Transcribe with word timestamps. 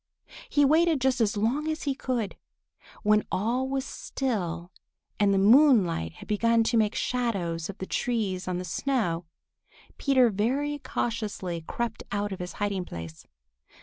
He 0.49 0.65
waited 0.65 0.99
just 0.99 1.21
as 1.21 1.37
long 1.37 1.67
as 1.69 1.83
he 1.83 1.93
could. 1.93 2.35
When 3.03 3.23
all 3.31 3.69
was 3.69 3.85
still, 3.85 4.71
and 5.19 5.31
the 5.31 5.37
moonlight 5.37 6.13
had 6.13 6.27
begun 6.27 6.63
to 6.63 6.77
make 6.77 6.95
shadows 6.95 7.69
of 7.69 7.77
the 7.77 7.85
trees 7.85 8.47
on 8.47 8.57
the 8.57 8.65
snow, 8.65 9.25
Peter 9.99 10.31
very 10.31 10.79
cautiously 10.79 11.63
crept 11.67 12.01
out 12.11 12.31
of 12.31 12.39
his 12.39 12.53
hiding 12.53 12.83
place. 12.83 13.27